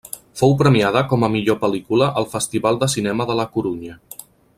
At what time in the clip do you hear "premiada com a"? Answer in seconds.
0.61-1.29